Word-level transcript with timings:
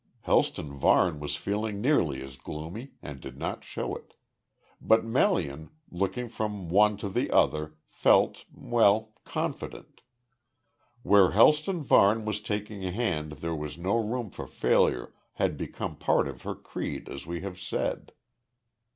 Helston 0.21 0.73
Varne 0.73 1.19
was 1.19 1.35
feeling 1.35 1.79
nearly 1.79 2.23
as 2.23 2.35
gloomy, 2.35 2.93
and 3.03 3.21
did 3.21 3.37
not 3.37 3.63
show 3.63 3.93
it. 3.95 4.15
But 4.81 5.05
Melian, 5.05 5.69
looking 5.91 6.27
from 6.27 6.69
one 6.69 6.97
to 6.97 7.07
the 7.07 7.29
other, 7.29 7.75
felt 7.87 8.45
well, 8.51 9.13
confident. 9.25 10.01
Where 11.03 11.33
Helston 11.33 11.83
Varne 11.83 12.25
was 12.25 12.41
taking 12.41 12.83
a 12.83 12.89
hand 12.91 13.33
there 13.33 13.53
was 13.53 13.77
no 13.77 13.95
room 13.97 14.31
for 14.31 14.47
failure, 14.47 15.13
had 15.33 15.55
become 15.55 15.95
part 15.97 16.27
of 16.27 16.41
her 16.41 16.55
creed, 16.55 17.07
as 17.07 17.27
we 17.27 17.41
have 17.41 17.59
said. 17.59 18.11